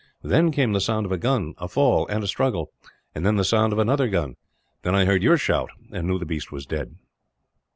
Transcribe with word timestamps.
Then 0.23 0.49
came 0.51 0.71
the 0.73 0.81
sound 0.81 1.05
of 1.05 1.11
a 1.11 1.17
gun, 1.19 1.53
a 1.59 1.67
fall, 1.67 2.07
and 2.07 2.23
a 2.23 2.27
struggle; 2.27 2.71
and 3.13 3.23
then 3.23 3.35
the 3.35 3.43
sound 3.43 3.71
of 3.71 3.77
another 3.77 4.07
gun. 4.09 4.35
Then 4.81 4.95
I 4.95 5.05
heard 5.05 5.21
your 5.21 5.37
shout, 5.37 5.69
and 5.91 6.07
knew 6.07 6.17
the 6.17 6.25
beast 6.25 6.51
was 6.51 6.65
dead. 6.65 6.95